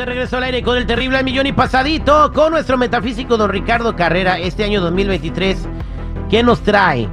De 0.00 0.06
regreso 0.06 0.38
al 0.38 0.44
aire 0.44 0.62
con 0.62 0.78
el 0.78 0.86
terrible 0.86 1.18
al 1.18 1.24
millón 1.24 1.46
y 1.46 1.52
pasadito 1.52 2.32
con 2.32 2.52
nuestro 2.52 2.78
metafísico 2.78 3.36
don 3.36 3.50
Ricardo 3.50 3.96
Carrera 3.96 4.38
este 4.38 4.64
año 4.64 4.80
2023. 4.80 5.68
¿Qué 6.30 6.42
nos 6.42 6.62
trae? 6.62 7.06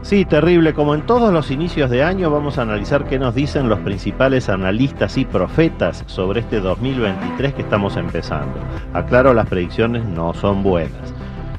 Sí, 0.01 0.23
terrible. 0.23 0.75
Como 0.75 0.93
en 0.93 1.07
todos 1.07 1.33
los 1.33 1.49
inicios 1.49 1.89
de 1.89 2.03
año, 2.03 2.29
vamos 2.29 2.59
a 2.59 2.61
analizar 2.61 3.05
qué 3.05 3.17
nos 3.17 3.33
dicen 3.33 3.69
los 3.69 3.79
principales 3.79 4.49
analistas 4.49 5.17
y 5.17 5.25
profetas 5.25 6.03
sobre 6.05 6.41
este 6.41 6.59
2023 6.59 7.55
que 7.55 7.63
estamos 7.63 7.97
empezando. 7.97 8.59
Aclaro, 8.93 9.33
las 9.33 9.47
predicciones 9.47 10.05
no 10.05 10.35
son 10.35 10.61
buenas. 10.61 11.11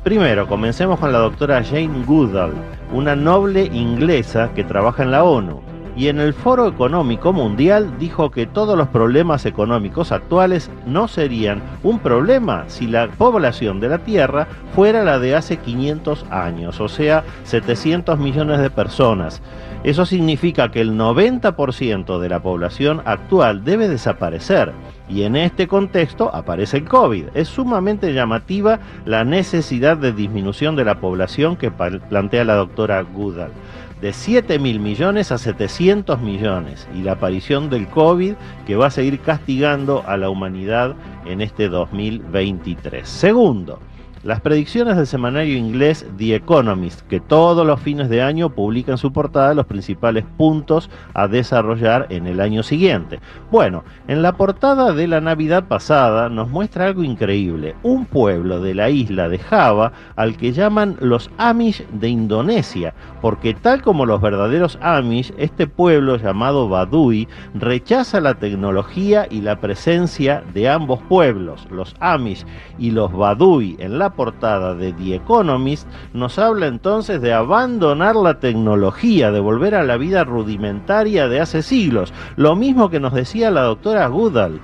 Primero, 0.05 0.47
comencemos 0.47 1.01
con 1.01 1.13
la 1.13 1.19
doctora 1.19 1.65
Jane 1.65 2.05
Goodall, 2.07 2.55
una 2.93 3.17
noble 3.17 3.65
inglesa 3.65 4.51
que 4.55 4.63
trabaja 4.63 5.03
en 5.03 5.11
la 5.11 5.25
ONU 5.25 5.61
y 5.97 6.09
en 6.09 6.21
el 6.21 6.35
Foro 6.35 6.69
Económico 6.69 7.33
Mundial 7.33 7.99
dijo 7.99 8.31
que 8.31 8.47
todos 8.47 8.77
los 8.77 8.89
problemas 8.89 9.47
económicos 9.47 10.13
actuales 10.13 10.71
no 10.87 11.09
serían 11.09 11.63
un 11.83 11.99
problema 11.99 12.65
si 12.69 12.87
la 12.87 13.09
población 13.09 13.81
de 13.81 13.89
la 13.89 13.99
Tierra 13.99 14.47
fuera 14.75 15.03
la 15.05 15.19
de 15.19 15.35
hace 15.35 15.57
500 15.57 16.27
años, 16.31 16.81
o 16.81 16.89
sea, 16.89 17.25
700 17.45 18.19
millones 18.19 18.61
de 18.61 18.69
personas. 18.69 19.41
Eso 19.85 20.05
significa 20.05 20.71
que 20.71 20.81
el 20.81 20.99
90% 20.99 22.19
de 22.19 22.29
la 22.29 22.41
población 22.41 23.03
actual 23.05 23.65
debe 23.65 23.89
desaparecer. 23.89 24.73
Y 25.09 25.23
en 25.23 25.37
este 25.37 25.69
contexto 25.69 26.35
aparece 26.35 26.79
el 26.79 26.85
COVID. 26.85 27.27
Es 27.35 27.47
sumamente 27.47 28.13
llamativa 28.13 28.81
la 29.05 29.25
necesidad 29.25 29.97
de 29.97 30.13
disminución 30.13 30.75
de 30.75 30.85
la 30.85 30.99
población 30.99 31.55
que 31.55 31.71
plantea 31.71 32.45
la 32.45 32.57
doctora 32.57 33.03
Goodall 33.03 33.53
de 34.01 34.13
7 34.13 34.59
mil 34.59 34.81
millones 34.81 35.33
a 35.33 35.39
700 35.39 36.21
millones 36.21 36.87
y 36.95 37.03
la 37.03 37.13
aparición 37.13 37.71
del 37.71 37.89
COVID 37.89 38.35
que 38.67 38.77
va 38.77 38.87
a 38.87 38.91
seguir 38.91 39.21
castigando 39.21 40.05
a 40.07 40.17
la 40.17 40.29
humanidad 40.29 40.95
en 41.25 41.41
este 41.41 41.69
2023. 41.69 43.09
Segundo, 43.09 43.79
las 44.23 44.41
predicciones 44.41 44.97
del 44.97 45.07
semanario 45.07 45.57
inglés 45.57 46.07
The 46.17 46.35
Economist, 46.35 47.03
que 47.03 47.21
todos 47.21 47.67
los 47.67 47.81
fines 47.81 48.09
de 48.09 48.23
año 48.23 48.51
publica 48.51 48.93
en 48.93 48.99
su 48.99 49.13
portada 49.13 49.55
los 49.55 49.67
principales 49.67 50.25
puntos 50.37 50.91
a 51.15 51.29
desarrollar 51.29 52.07
en 52.11 52.27
el 52.27 52.41
año 52.41 52.63
siguiente. 52.63 53.21
Bueno, 53.51 53.85
en 54.09 54.23
la 54.23 54.33
portada 54.33 54.93
de 54.93 55.07
la 55.07 55.21
Navidad 55.21 55.65
pasada 55.69 56.29
nos 56.29 56.49
muestra 56.49 56.87
algo 56.87 57.05
increíble, 57.05 57.77
un 57.83 58.07
pueblo 58.07 58.61
de 58.61 58.75
la 58.75 58.91
isla 58.91 59.29
de 59.29 59.39
Java 59.39 59.93
al 60.17 60.37
que 60.37 60.53
llaman 60.53 60.97
los 61.01 61.31
Amish 61.39 61.87
de 61.89 62.09
Indonesia, 62.09 62.95
porque 63.21 63.55
tal 63.55 63.83
como 63.83 64.07
los 64.07 64.21
verdaderos 64.21 64.79
Amish, 64.83 65.33
este 65.39 65.67
pueblo 65.67 66.17
llamado 66.17 66.69
Badui 66.69 67.29
rechaza 67.55 68.21
la 68.21 68.35
tecnología 68.35 69.27
y 69.31 69.41
la 69.41 69.61
presencia 69.61 70.43
de 70.53 70.69
ambos 70.69 71.01
pueblos, 71.09 71.67
los 71.71 71.95
Amish 72.01 72.45
y 72.79 72.91
los 72.91 73.13
Badui 73.13 73.77
en 73.79 73.99
la 73.99 74.16
portada 74.17 74.75
de 74.75 74.93
The 74.93 75.17
Economist 75.17 75.87
nos 76.13 76.39
habla 76.39 76.67
entonces 76.67 77.21
de 77.21 77.33
abandonar 77.33 78.17
la 78.17 78.41
tecnología, 78.41 79.31
de 79.31 79.41
volver 79.41 79.75
a 79.75 79.85
la 79.85 79.97
vida 79.97 80.25
rudimentaria 80.25 81.29
de 81.29 81.41
hace 81.41 81.63
siglos, 81.63 82.13
lo 82.37 82.57
mismo 82.57 82.91
que 82.91 83.01
nos 83.01 83.13
decía 83.13 83.51
la 83.51 83.63
doctora 83.63 84.07
Goodall. 84.09 84.61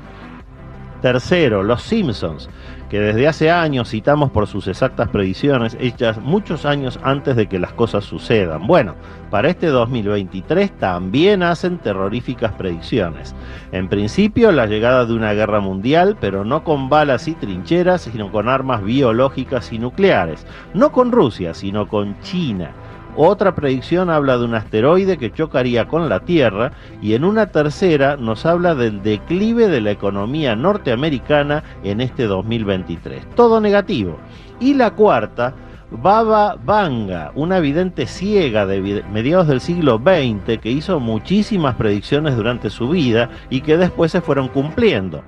Tercero, 1.02 1.62
Los 1.62 1.82
Simpsons 1.82 2.48
que 2.92 3.00
desde 3.00 3.26
hace 3.26 3.50
años 3.50 3.88
citamos 3.88 4.30
por 4.32 4.46
sus 4.46 4.68
exactas 4.68 5.08
predicciones 5.08 5.78
hechas 5.80 6.20
muchos 6.20 6.66
años 6.66 7.00
antes 7.02 7.36
de 7.36 7.46
que 7.46 7.58
las 7.58 7.72
cosas 7.72 8.04
sucedan. 8.04 8.66
Bueno, 8.66 8.96
para 9.30 9.48
este 9.48 9.68
2023 9.68 10.72
también 10.72 11.42
hacen 11.42 11.78
terroríficas 11.78 12.52
predicciones. 12.52 13.34
En 13.72 13.88
principio, 13.88 14.52
la 14.52 14.66
llegada 14.66 15.06
de 15.06 15.14
una 15.14 15.32
guerra 15.32 15.60
mundial, 15.60 16.18
pero 16.20 16.44
no 16.44 16.64
con 16.64 16.90
balas 16.90 17.28
y 17.28 17.32
trincheras, 17.32 18.02
sino 18.02 18.30
con 18.30 18.50
armas 18.50 18.84
biológicas 18.84 19.72
y 19.72 19.78
nucleares. 19.78 20.46
No 20.74 20.92
con 20.92 21.12
Rusia, 21.12 21.54
sino 21.54 21.88
con 21.88 22.20
China. 22.20 22.72
Otra 23.16 23.54
predicción 23.54 24.08
habla 24.08 24.38
de 24.38 24.46
un 24.46 24.54
asteroide 24.54 25.18
que 25.18 25.32
chocaría 25.32 25.86
con 25.86 26.08
la 26.08 26.20
Tierra 26.20 26.72
y 27.02 27.12
en 27.12 27.24
una 27.24 27.46
tercera 27.46 28.16
nos 28.16 28.46
habla 28.46 28.74
del 28.74 29.02
declive 29.02 29.68
de 29.68 29.82
la 29.82 29.90
economía 29.90 30.56
norteamericana 30.56 31.62
en 31.84 32.00
este 32.00 32.24
2023. 32.24 33.34
Todo 33.34 33.60
negativo. 33.60 34.18
Y 34.60 34.72
la 34.74 34.92
cuarta, 34.92 35.54
Baba 35.90 36.56
Vanga, 36.64 37.32
una 37.34 37.60
vidente 37.60 38.06
ciega 38.06 38.64
de 38.64 39.04
mediados 39.12 39.46
del 39.46 39.60
siglo 39.60 40.00
XX 40.02 40.58
que 40.58 40.70
hizo 40.70 40.98
muchísimas 40.98 41.74
predicciones 41.74 42.34
durante 42.34 42.70
su 42.70 42.88
vida 42.88 43.28
y 43.50 43.60
que 43.60 43.76
después 43.76 44.10
se 44.10 44.22
fueron 44.22 44.48
cumpliendo. 44.48 45.22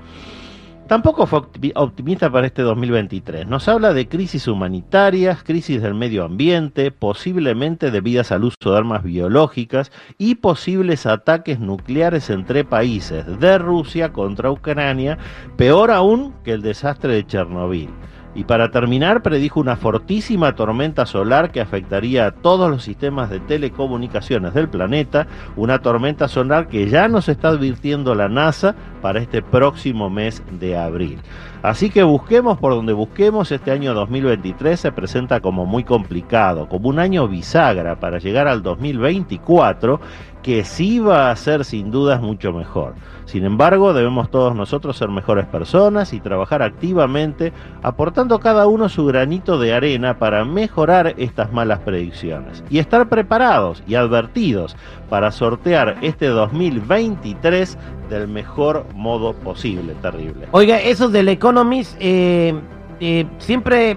Tampoco 0.87 1.27
fue 1.27 1.41
optimista 1.77 2.31
para 2.31 2.47
este 2.47 2.61
2023. 2.61 3.47
Nos 3.47 3.69
habla 3.69 3.95
de 3.95 4.07
crisis 4.07 4.47
humanitarias, 4.47 5.43
crisis 5.43 5.81
del 5.81 5.95
medio 5.95 6.25
ambiente, 6.25 6.91
posiblemente 6.91 7.91
debidas 7.91 8.33
al 8.33 8.45
uso 8.45 8.57
de 8.71 8.77
armas 8.77 9.03
biológicas 9.03 9.91
y 10.19 10.35
posibles 10.35 11.07
ataques 11.07 11.59
nucleares 11.59 12.29
entre 12.29 12.65
países 12.65 13.25
de 13.41 13.57
Rusia 13.57 14.13
contra 14.13 14.51
Ucrania, 14.51 15.17
peor 15.57 15.91
aún 15.91 16.35
que 16.45 16.53
el 16.53 16.61
desastre 16.61 17.15
de 17.15 17.27
Chernobyl. 17.27 17.89
Y 18.35 18.45
para 18.45 18.71
terminar, 18.71 19.23
predijo 19.23 19.61
una 19.61 19.77
fortísima 19.77 20.57
tormenta 20.57 21.07
solar 21.07 21.53
que 21.53 21.61
afectaría 21.61 22.27
a 22.27 22.31
todos 22.33 22.69
los 22.69 22.83
sistemas 22.83 23.31
de 23.31 23.39
telecomunicaciones 23.39 24.55
del 24.55 24.69
planeta, 24.69 25.29
una 25.57 25.81
tormenta 25.81 26.27
solar 26.27 26.67
que 26.67 26.89
ya 26.89 27.07
nos 27.07 27.29
está 27.29 27.49
advirtiendo 27.49 28.15
la 28.15 28.29
NASA 28.29 28.75
para 29.01 29.21
este 29.21 29.41
próximo 29.41 30.11
mes 30.11 30.43
de 30.59 30.77
abril. 30.77 31.19
Así 31.63 31.91
que 31.91 32.03
busquemos 32.03 32.59
por 32.59 32.75
donde 32.75 32.93
busquemos, 32.93 33.53
este 33.53 33.71
año 33.71 33.95
2023 33.95 34.79
se 34.79 34.93
presenta 34.93 35.41
como 35.41 35.65
muy 35.65 35.85
complicado, 35.85 36.69
como 36.69 36.89
un 36.89 36.99
año 36.99 37.29
bisagra 37.29 38.01
para 38.01 38.19
llegar 38.19 38.49
al 38.49 38.63
2024 38.63 40.01
que 40.45 40.63
sí 40.63 40.99
va 40.99 41.31
a 41.31 41.37
ser 41.37 41.65
sin 41.65 41.91
dudas 41.91 42.21
mucho 42.21 42.53
mejor. 42.53 42.95
Sin 43.25 43.47
embargo, 43.47 43.95
debemos 43.95 44.31
todos 44.31 44.55
nosotros 44.55 44.95
ser 44.95 45.09
mejores 45.09 45.47
personas 45.47 46.13
y 46.13 46.21
trabajar 46.21 46.63
activamente, 46.63 47.55
aportando 47.83 48.39
cada 48.39 48.67
uno 48.67 48.91
su 48.91 49.07
granito 49.07 49.59
de 49.59 49.73
arena 49.73 50.19
para 50.19 50.45
mejorar 50.45 51.15
estas 51.17 51.51
malas 51.51 51.81
predicciones 51.81 52.63
y 52.69 52.79
estar 52.79 53.09
preparados 53.09 53.83
y 53.89 53.95
advertidos 53.95 54.77
para 55.09 55.33
sortear 55.33 55.97
este 56.03 56.27
2023 56.27 57.79
del 58.11 58.29
mejor 58.29 58.85
modo 58.95 59.33
posible. 59.33 59.95
Terrible. 60.03 60.49
Oiga, 60.51 60.79
esos 60.79 61.11
del 61.11 61.31
Economist 61.31 61.97
eh, 62.01 62.55
eh, 63.01 63.25
siempre 63.39 63.97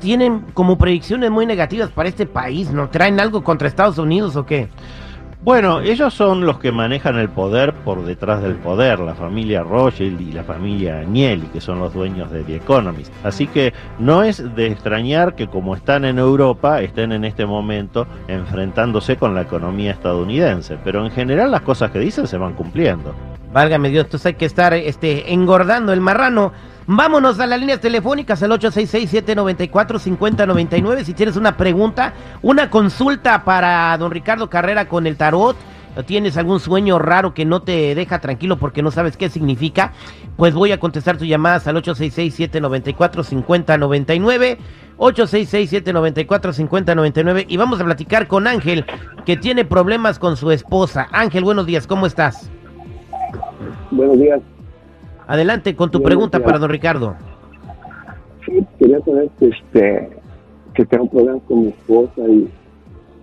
tienen 0.00 0.40
como 0.54 0.76
predicciones 0.76 1.30
muy 1.30 1.46
negativas 1.46 1.90
para 1.90 2.08
este 2.08 2.26
país, 2.26 2.72
¿no? 2.72 2.88
¿Traen 2.88 3.20
algo 3.20 3.44
contra 3.44 3.68
Estados 3.68 3.98
Unidos 3.98 4.34
o 4.34 4.44
qué? 4.44 4.68
Bueno, 5.40 5.80
ellos 5.80 6.12
son 6.14 6.44
los 6.44 6.58
que 6.58 6.72
manejan 6.72 7.16
el 7.16 7.28
poder 7.28 7.72
por 7.72 8.04
detrás 8.04 8.42
del 8.42 8.56
poder, 8.56 8.98
la 8.98 9.14
familia 9.14 9.62
Rothschild 9.62 10.20
y 10.20 10.32
la 10.32 10.42
familia 10.42 10.98
Agnelli, 10.98 11.46
que 11.46 11.60
son 11.60 11.78
los 11.78 11.94
dueños 11.94 12.32
de 12.32 12.42
The 12.42 12.56
Economist. 12.56 13.12
Así 13.24 13.46
que 13.46 13.72
no 14.00 14.24
es 14.24 14.54
de 14.56 14.66
extrañar 14.66 15.36
que 15.36 15.46
como 15.46 15.76
están 15.76 16.04
en 16.04 16.18
Europa, 16.18 16.82
estén 16.82 17.12
en 17.12 17.24
este 17.24 17.46
momento 17.46 18.08
enfrentándose 18.26 19.16
con 19.16 19.36
la 19.36 19.42
economía 19.42 19.92
estadounidense. 19.92 20.76
Pero 20.82 21.04
en 21.04 21.12
general 21.12 21.52
las 21.52 21.62
cosas 21.62 21.92
que 21.92 22.00
dicen 22.00 22.26
se 22.26 22.36
van 22.36 22.54
cumpliendo. 22.54 23.14
Válgame 23.52 23.90
Dios, 23.90 24.06
entonces 24.06 24.26
hay 24.26 24.34
que 24.34 24.44
estar 24.44 24.74
este, 24.74 25.32
engordando 25.32 25.92
el 25.92 26.00
marrano. 26.00 26.52
Vámonos 26.90 27.38
a 27.38 27.46
las 27.46 27.60
líneas 27.60 27.80
telefónicas 27.80 28.42
al 28.42 28.52
866-794-5099. 28.52 31.04
Si 31.04 31.12
tienes 31.12 31.36
una 31.36 31.54
pregunta, 31.54 32.14
una 32.40 32.70
consulta 32.70 33.44
para 33.44 33.94
don 33.98 34.10
Ricardo 34.10 34.48
Carrera 34.48 34.88
con 34.88 35.06
el 35.06 35.18
tarot, 35.18 35.54
tienes 36.06 36.38
algún 36.38 36.60
sueño 36.60 36.98
raro 36.98 37.34
que 37.34 37.44
no 37.44 37.60
te 37.60 37.94
deja 37.94 38.20
tranquilo 38.20 38.56
porque 38.56 38.82
no 38.82 38.90
sabes 38.90 39.18
qué 39.18 39.28
significa, 39.28 39.92
pues 40.38 40.54
voy 40.54 40.72
a 40.72 40.80
contestar 40.80 41.18
tus 41.18 41.28
llamadas 41.28 41.66
al 41.66 41.76
866-794-5099. 41.76 44.56
866-794-5099 44.96 47.44
y 47.48 47.58
vamos 47.58 47.82
a 47.82 47.84
platicar 47.84 48.28
con 48.28 48.46
Ángel 48.46 48.86
que 49.26 49.36
tiene 49.36 49.66
problemas 49.66 50.18
con 50.18 50.38
su 50.38 50.50
esposa. 50.52 51.06
Ángel, 51.12 51.44
buenos 51.44 51.66
días, 51.66 51.86
¿cómo 51.86 52.06
estás? 52.06 52.50
Buenos 53.90 54.18
días. 54.18 54.40
Adelante 55.28 55.76
con 55.76 55.90
tu 55.90 56.02
pregunta 56.02 56.40
para 56.40 56.58
don 56.58 56.70
Ricardo. 56.70 57.14
Sí, 58.46 58.64
quería 58.78 58.98
saber 59.00 59.28
que, 59.38 59.48
este, 59.48 60.08
que 60.72 60.86
tengo 60.86 61.06
problemas 61.10 61.42
con 61.46 61.60
mi 61.60 61.68
esposa 61.68 62.22
y 62.26 62.48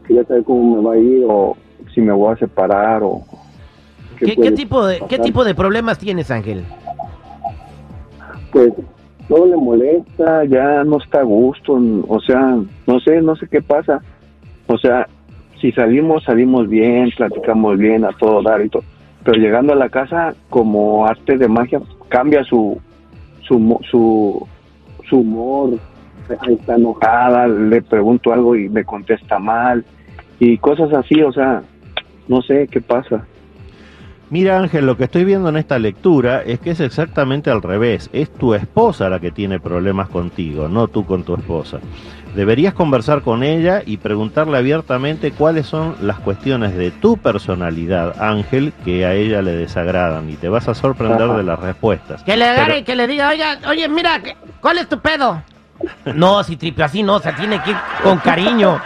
quería 0.07 0.23
saber 0.25 0.43
cómo 0.43 0.77
me 0.77 0.87
va 0.87 0.93
a 0.93 0.97
ir 0.97 1.25
o 1.27 1.57
si 1.95 2.01
me 2.01 2.13
voy 2.13 2.31
a 2.31 2.37
separar 2.37 3.01
o... 3.01 3.23
¿Qué, 4.19 4.35
qué 4.35 4.51
tipo 4.51 4.85
de, 4.85 5.01
¿Qué 5.09 5.17
tipo 5.17 5.43
de 5.43 5.55
problemas 5.55 5.97
tienes, 5.97 6.29
Ángel? 6.29 6.63
Pues 8.51 8.71
todo 9.27 9.47
le 9.47 9.57
molesta, 9.57 10.45
ya 10.45 10.83
no 10.83 10.97
está 10.97 11.21
a 11.21 11.23
gusto, 11.23 11.73
o 12.07 12.19
sea, 12.21 12.59
no 12.85 12.99
sé, 12.99 13.19
no 13.21 13.35
sé 13.35 13.47
qué 13.47 13.63
pasa. 13.63 13.99
O 14.67 14.77
sea, 14.77 15.07
si 15.59 15.71
salimos, 15.71 16.23
salimos 16.23 16.69
bien, 16.69 17.09
platicamos 17.17 17.79
bien, 17.79 18.05
a 18.05 18.11
todo 18.11 18.43
dar 18.43 18.63
y 18.63 18.69
todo. 18.69 18.83
Pero 19.23 19.39
llegando 19.39 19.73
a 19.73 19.75
la 19.75 19.89
casa, 19.89 20.35
como 20.51 21.07
arte 21.07 21.37
de 21.37 21.47
magia, 21.47 21.81
cambia 22.09 22.43
su, 22.43 22.79
su, 23.41 23.79
su, 23.89 24.47
su 25.09 25.17
humor, 25.17 25.79
está 26.47 26.75
enojada, 26.75 27.47
le 27.47 27.81
pregunto 27.81 28.33
algo 28.33 28.55
y 28.55 28.69
me 28.69 28.83
contesta 28.83 29.39
mal, 29.39 29.85
y 30.39 30.57
cosas 30.57 30.93
así, 30.93 31.21
o 31.21 31.31
sea, 31.31 31.61
no 32.27 32.41
sé 32.41 32.67
qué 32.67 32.81
pasa. 32.81 33.25
Mira 34.31 34.59
Ángel, 34.59 34.87
lo 34.87 34.97
que 34.97 35.03
estoy 35.03 35.23
viendo 35.23 35.49
en 35.49 35.57
esta 35.57 35.77
lectura 35.77 36.41
es 36.41 36.59
que 36.59 36.71
es 36.71 36.79
exactamente 36.79 37.51
al 37.51 37.61
revés. 37.61 38.09
Es 38.11 38.31
tu 38.31 38.55
esposa 38.55 39.07
la 39.07 39.19
que 39.19 39.29
tiene 39.29 39.59
problemas 39.59 40.09
contigo, 40.09 40.67
no 40.67 40.87
tú 40.87 41.05
con 41.05 41.23
tu 41.23 41.35
esposa. 41.35 41.79
Deberías 42.35 42.73
conversar 42.73 43.21
con 43.21 43.43
ella 43.43 43.81
y 43.85 43.95
preguntarle 43.95 44.57
abiertamente 44.57 45.31
cuáles 45.31 45.67
son 45.67 45.95
las 46.01 46.19
cuestiones 46.19 46.75
de 46.75 46.91
tu 46.91 47.17
personalidad, 47.17 48.21
Ángel, 48.21 48.73
que 48.83 49.05
a 49.05 49.13
ella 49.13 49.41
le 49.41 49.51
desagradan 49.53 50.29
y 50.29 50.35
te 50.35 50.49
vas 50.49 50.67
a 50.67 50.75
sorprender 50.75 51.29
de 51.29 51.43
las 51.43 51.57
respuestas. 51.57 52.23
Que 52.23 52.35
le 52.35 52.43
agarre 52.43 52.79
y 52.79 52.83
que 52.83 52.95
le 52.95 53.07
diga, 53.07 53.29
oye, 53.29 53.45
oye, 53.69 53.87
mira, 53.87 54.21
¿cuál 54.59 54.79
es 54.79 54.89
tu 54.89 54.99
pedo? 54.99 55.41
no, 56.13 56.43
si 56.43 56.57
tripio 56.57 56.85
así 56.85 57.03
no, 57.03 57.15
o 57.15 57.19
sea, 57.19 57.35
tiene 57.35 57.61
que 57.61 57.71
ir 57.71 57.77
con 58.03 58.17
cariño. 58.17 58.81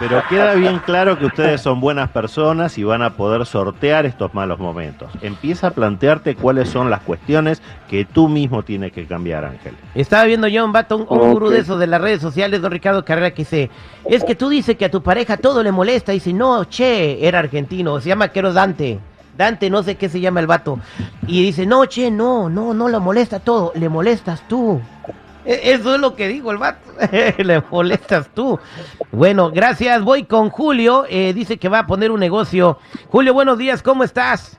Pero 0.00 0.22
queda 0.28 0.54
bien 0.54 0.80
claro 0.80 1.18
que 1.18 1.26
ustedes 1.26 1.60
son 1.60 1.80
buenas 1.80 2.10
personas 2.10 2.76
y 2.78 2.84
van 2.84 3.02
a 3.02 3.10
poder 3.10 3.46
sortear 3.46 4.06
estos 4.06 4.34
malos 4.34 4.58
momentos. 4.58 5.10
Empieza 5.22 5.68
a 5.68 5.70
plantearte 5.70 6.34
cuáles 6.34 6.68
son 6.68 6.90
las 6.90 7.00
cuestiones 7.00 7.62
que 7.88 8.04
tú 8.04 8.28
mismo 8.28 8.64
tienes 8.64 8.92
que 8.92 9.06
cambiar, 9.06 9.44
Ángel. 9.44 9.74
Estaba 9.94 10.24
viendo 10.24 10.48
yo 10.48 10.64
un 10.64 10.72
vato, 10.72 10.96
un, 10.96 11.04
gurú 11.04 11.48
de 11.48 11.60
esos 11.60 11.78
de 11.78 11.86
las 11.86 12.00
redes 12.00 12.20
sociales, 12.20 12.60
don 12.60 12.72
Ricardo 12.72 13.04
Carrera, 13.04 13.30
que 13.30 13.42
dice, 13.42 13.70
es 14.04 14.24
que 14.24 14.34
tú 14.34 14.48
dices 14.48 14.76
que 14.76 14.86
a 14.86 14.90
tu 14.90 15.02
pareja 15.02 15.36
todo 15.36 15.62
le 15.62 15.70
molesta. 15.70 16.12
Y 16.12 16.16
dice, 16.16 16.32
no, 16.32 16.64
che, 16.64 17.26
era 17.26 17.38
argentino, 17.38 18.00
se 18.00 18.08
llama 18.08 18.28
Quero 18.28 18.52
Dante. 18.52 18.98
Dante, 19.36 19.70
no 19.70 19.82
sé 19.82 19.96
qué 19.96 20.08
se 20.08 20.20
llama 20.20 20.40
el 20.40 20.46
vato. 20.46 20.78
Y 21.26 21.42
dice, 21.42 21.66
no, 21.66 21.86
che, 21.86 22.10
no, 22.10 22.48
no, 22.48 22.74
no 22.74 22.88
le 22.88 22.98
molesta 22.98 23.38
todo, 23.38 23.72
le 23.74 23.88
molestas 23.88 24.46
tú. 24.48 24.80
E-, 25.44 25.72
eso 25.72 25.94
es 25.94 26.00
lo 26.00 26.16
que 26.16 26.28
dijo 26.28 26.50
el 26.50 26.58
vato. 26.58 26.90
Le 27.38 27.62
molestas 27.70 28.28
tú. 28.34 28.58
Bueno, 29.12 29.50
gracias. 29.50 30.02
Voy 30.02 30.24
con 30.24 30.50
Julio. 30.50 31.04
Eh, 31.08 31.32
dice 31.32 31.58
que 31.58 31.68
va 31.68 31.80
a 31.80 31.86
poner 31.86 32.10
un 32.10 32.18
negocio. 32.20 32.78
Julio, 33.08 33.34
buenos 33.34 33.58
días. 33.58 33.82
¿Cómo 33.82 34.04
estás? 34.04 34.58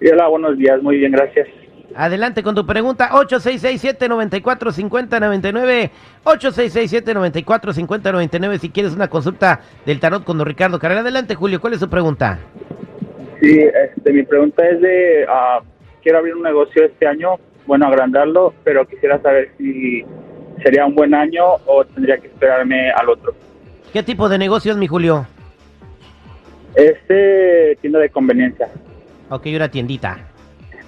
hola, 0.00 0.26
buenos 0.28 0.58
días. 0.58 0.82
Muy 0.82 0.98
bien, 0.98 1.12
gracias. 1.12 1.48
Adelante 1.94 2.42
con 2.42 2.54
tu 2.54 2.66
pregunta. 2.66 3.08
8667-945099. 3.10 5.90
8667-945099. 6.24 8.58
Si 8.58 8.68
quieres 8.70 8.94
una 8.94 9.08
consulta 9.08 9.60
del 9.86 10.00
tarot 10.00 10.24
con 10.24 10.36
don 10.36 10.46
Ricardo 10.46 10.78
Carrera. 10.78 11.00
Adelante, 11.00 11.34
Julio. 11.34 11.58
¿Cuál 11.60 11.72
es 11.74 11.80
su 11.80 11.88
pregunta? 11.88 12.38
Sí, 13.40 13.58
este, 13.58 14.12
mi 14.12 14.22
pregunta 14.24 14.68
es 14.68 14.80
de... 14.80 15.24
Ah, 15.28 15.60
quiero 16.02 16.18
abrir 16.18 16.34
un 16.34 16.42
negocio 16.42 16.84
este 16.84 17.06
año 17.06 17.36
bueno 17.66 17.86
agrandarlo, 17.86 18.54
pero 18.64 18.86
quisiera 18.86 19.20
saber 19.20 19.50
si 19.58 20.04
sería 20.62 20.86
un 20.86 20.94
buen 20.94 21.14
año 21.14 21.44
o 21.66 21.84
tendría 21.84 22.18
que 22.18 22.28
esperarme 22.28 22.90
al 22.90 23.08
otro. 23.08 23.34
¿Qué 23.92 24.02
tipo 24.02 24.28
de 24.28 24.38
negocios, 24.38 24.76
mi 24.76 24.86
Julio? 24.86 25.26
Este 26.74 27.76
tienda 27.80 28.00
de 28.00 28.10
conveniencia. 28.10 28.68
Ok, 29.30 29.46
una 29.54 29.68
tiendita. 29.68 30.18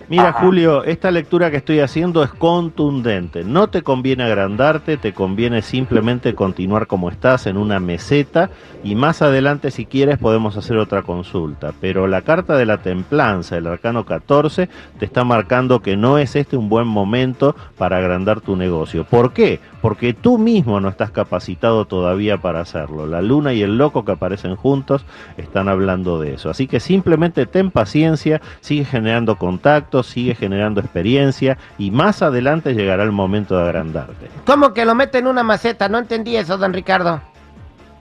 Mira, 0.09 0.33
Julio, 0.33 0.85
esta 0.85 1.11
lectura 1.11 1.51
que 1.51 1.57
estoy 1.57 1.81
haciendo 1.81 2.23
es 2.23 2.31
contundente. 2.31 3.43
No 3.43 3.71
te 3.71 3.83
conviene 3.83 4.23
agrandarte, 4.23 4.99
te 4.99 5.13
conviene 5.13 5.63
simplemente 5.63 6.33
continuar 6.37 6.87
como 6.87 7.11
estás 7.11 7.49
en 7.49 7.57
una 7.57 7.81
meseta 7.81 8.51
y 8.85 8.95
más 8.95 9.21
adelante, 9.21 9.73
si 9.73 9.85
quieres, 9.85 10.19
podemos 10.19 10.57
hacer 10.57 10.77
otra 10.77 11.03
consulta. 11.03 11.73
Pero 11.81 12.07
la 12.07 12.23
carta 12.23 12.57
de 12.57 12.67
la 12.67 12.79
templanza, 12.79 13.57
el 13.57 13.67
arcano 13.67 14.07
14, 14.07 14.69
te 14.97 15.05
está 15.05 15.25
marcando 15.25 15.83
que 15.83 15.97
no 15.97 16.19
es 16.19 16.37
este 16.37 16.57
un 16.57 16.69
buen 16.69 16.87
momento 16.87 17.57
para 17.77 17.97
agrandar 17.97 18.41
tu 18.41 18.55
negocio. 18.55 19.03
¿Por 19.03 19.33
qué? 19.33 19.59
Porque 19.83 20.15
tú 20.15 20.39
mismo 20.39 20.79
no 20.79 20.89
estás 20.89 21.11
capacitado 21.11 21.85
todavía 21.87 22.37
para 22.37 22.61
hacerlo. 22.61 23.09
La 23.09 23.23
luna 23.23 23.55
y 23.55 23.63
el 23.63 23.77
loco 23.77 24.05
que 24.05 24.13
aparecen 24.13 24.55
juntos 24.55 25.05
están 25.37 25.69
hablando 25.69 26.21
de 26.21 26.35
eso. 26.35 26.49
Así 26.49 26.69
que 26.69 26.79
simplemente 26.79 27.47
ten 27.47 27.73
paciencia, 27.73 28.41
sigue 28.61 28.85
generando 28.85 29.35
contacto 29.35 29.96
sigue 30.03 30.35
generando 30.35 30.81
experiencia 30.81 31.59
y 31.79 31.91
más 31.91 32.23
adelante 32.23 32.75
llegará 32.75 33.03
el 33.03 33.13
momento 33.13 33.57
de 33.57 33.65
agrandarte. 33.65 34.29
¿Cómo 34.45 34.73
que 34.73 34.85
lo 34.85 34.95
mete 34.95 35.19
en 35.19 35.27
una 35.27 35.43
maceta? 35.43 35.89
No 35.89 35.99
entendí 35.99 36.37
eso, 36.37 36.59
don 36.59 36.73
Ricardo. 36.73 37.21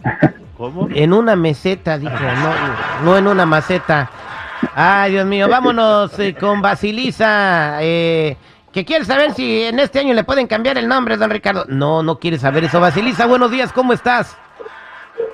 ¿Cómo? 0.58 0.88
En 0.94 1.14
una 1.14 1.36
meseta, 1.36 1.98
dijo, 1.98 2.14
no, 2.14 3.04
no 3.04 3.18
en 3.18 3.28
una 3.28 3.46
maceta. 3.46 4.10
Ay, 4.74 5.12
Dios 5.12 5.26
mío, 5.26 5.48
vámonos 5.50 6.18
eh, 6.20 6.34
con 6.34 6.62
Basilisa, 6.62 7.78
eh, 7.82 8.38
que 8.72 8.86
quiere 8.86 9.04
saber 9.06 9.34
si 9.34 9.64
en 9.64 9.80
este 9.80 10.00
año 10.00 10.14
le 10.14 10.24
pueden 10.24 10.48
cambiar 10.48 10.78
el 10.78 10.88
nombre, 10.88 11.18
don 11.18 11.30
Ricardo. 11.30 11.66
No, 11.68 12.04
no 12.04 12.20
quiere 12.20 12.38
saber 12.38 12.64
eso. 12.64 12.80
Basilisa, 12.80 13.26
buenos 13.26 13.52
días, 13.52 13.74
¿cómo 13.74 13.94
estás? 13.94 14.38